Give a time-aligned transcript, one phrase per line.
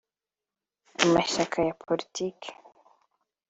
[1.03, 2.49] Amashyaka ya politike